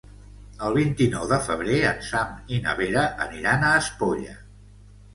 [0.67, 4.39] El vint-i-nou de febrer en Sam i na Vera aniran a Espolla.